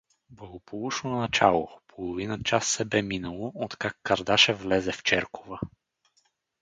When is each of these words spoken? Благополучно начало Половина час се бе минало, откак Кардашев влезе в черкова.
Благополучно 0.29 1.19
начало 1.19 1.69
Половина 1.87 2.43
час 2.43 2.67
се 2.67 2.85
бе 2.85 3.01
минало, 3.01 3.51
откак 3.55 3.97
Кардашев 4.03 4.61
влезе 4.61 4.91
в 4.91 5.03
черкова. 5.03 5.59